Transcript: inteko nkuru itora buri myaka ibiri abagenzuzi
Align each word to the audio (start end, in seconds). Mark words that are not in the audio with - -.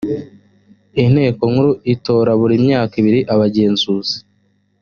inteko 1.03 1.41
nkuru 1.51 1.71
itora 1.93 2.31
buri 2.39 2.55
myaka 2.65 2.93
ibiri 3.01 3.19
abagenzuzi 3.33 4.17